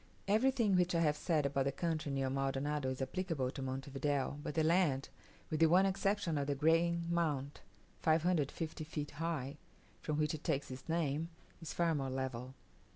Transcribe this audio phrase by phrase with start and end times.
[0.27, 4.39] Everything which I have said about the country near Maldonado is applicable to Monte Video;
[4.41, 5.09] but the land,
[5.51, 7.61] with the one exception of the Green Mount
[7.99, 9.57] 450 feet high,
[10.01, 11.29] from which it takes its name,
[11.61, 12.55] is far more level.